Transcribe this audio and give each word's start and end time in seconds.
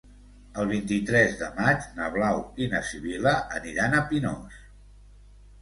El 0.61 0.69
vint-i-tres 0.71 1.35
de 1.41 1.49
maig 1.59 1.85
na 1.99 2.07
Blau 2.15 2.41
i 2.65 2.71
na 2.73 2.81
Sibil·la 2.89 3.37
aniran 3.59 3.95
a 3.99 4.03
Pinós. 4.15 4.61